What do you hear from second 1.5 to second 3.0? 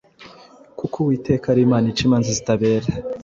ari Imana ica imanza zitabera.